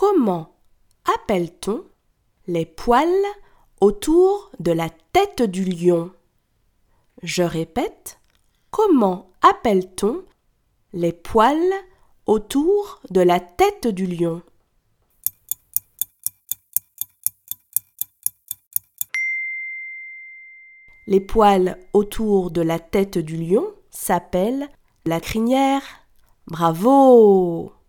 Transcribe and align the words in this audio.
Comment 0.00 0.56
appelle-t-on 1.04 1.84
les 2.46 2.64
poils 2.64 3.26
autour 3.82 4.50
de 4.58 4.72
la 4.72 4.88
tête 5.12 5.42
du 5.42 5.62
lion? 5.62 6.10
Je 7.22 7.42
répète, 7.42 8.18
comment 8.70 9.30
appelle-t-on 9.42 10.24
les 10.94 11.12
poils 11.12 11.74
autour 12.24 13.02
de 13.10 13.20
la 13.20 13.40
tête 13.40 13.88
du 13.88 14.06
lion? 14.06 14.40
Les 21.06 21.20
poils 21.20 21.76
autour 21.92 22.50
de 22.50 22.62
la 22.62 22.78
tête 22.78 23.18
du 23.18 23.36
lion 23.36 23.66
s'appellent 23.90 24.70
la 25.04 25.20
crinière. 25.20 25.82
Bravo! 26.46 27.79